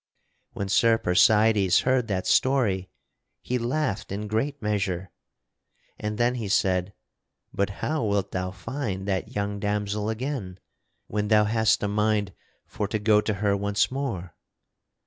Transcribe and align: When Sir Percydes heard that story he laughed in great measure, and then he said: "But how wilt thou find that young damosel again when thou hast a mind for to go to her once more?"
When 0.53 0.67
Sir 0.67 0.97
Percydes 0.97 1.81
heard 1.83 2.07
that 2.07 2.25
story 2.25 2.89
he 3.39 3.59
laughed 3.59 4.11
in 4.11 4.25
great 4.27 4.59
measure, 4.59 5.11
and 5.99 6.17
then 6.17 6.33
he 6.33 6.47
said: 6.47 6.95
"But 7.53 7.69
how 7.85 8.05
wilt 8.05 8.31
thou 8.31 8.49
find 8.49 9.07
that 9.07 9.35
young 9.35 9.59
damosel 9.59 10.09
again 10.09 10.59
when 11.05 11.27
thou 11.27 11.43
hast 11.43 11.83
a 11.83 11.87
mind 11.87 12.33
for 12.65 12.87
to 12.87 12.97
go 12.97 13.21
to 13.21 13.33
her 13.45 13.55
once 13.55 13.91
more?" 13.91 14.33